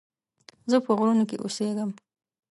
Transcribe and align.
زه 0.69 0.77
په 0.85 0.91
غرونو 0.97 1.23
کې 1.29 1.37
اوسيږم 1.43 1.91